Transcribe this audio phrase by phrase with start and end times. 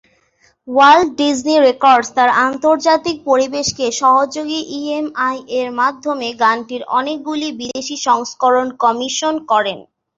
[0.67, 9.79] Walt Disney Records তার আন্তর্জাতিক পরিবেশক সহযোগী ইএমআই-এর মাধ্যমে গানটির অনেকগুলি বিদেশী সংস্করণ কমিশন করেন।